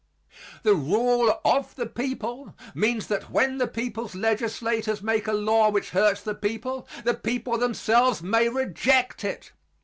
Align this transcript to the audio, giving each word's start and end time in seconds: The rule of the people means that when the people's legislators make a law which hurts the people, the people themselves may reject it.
The 0.63 0.73
rule 0.73 1.39
of 1.45 1.75
the 1.75 1.85
people 1.85 2.55
means 2.73 3.05
that 3.05 3.29
when 3.29 3.59
the 3.59 3.67
people's 3.67 4.15
legislators 4.15 5.03
make 5.03 5.27
a 5.27 5.31
law 5.31 5.69
which 5.69 5.91
hurts 5.91 6.21
the 6.23 6.33
people, 6.33 6.87
the 7.03 7.13
people 7.13 7.59
themselves 7.59 8.23
may 8.23 8.49
reject 8.49 9.23
it. 9.23 9.51